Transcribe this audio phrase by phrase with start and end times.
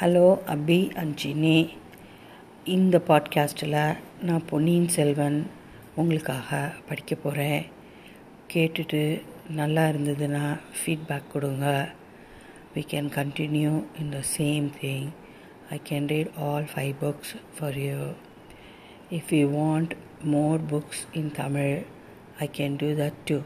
[0.00, 1.68] Hello அபி அஞ்சினி
[2.64, 5.50] இந்த பாட்காஸ்ட்டில் நான் பொன்னியின் செல்வன்
[5.94, 7.66] உங்களுக்காக படிக்க போகிறேன்.
[8.52, 11.88] கேட்டுட்டு நல்லா இருந்ததுன்னா ஃபீட்பேக் கொடுங்க.
[12.74, 15.08] We can continue in the same thing
[15.70, 17.98] I can read all five books for you
[19.10, 19.90] if you want
[20.22, 21.82] more books in Tamil
[22.38, 23.40] I can do that too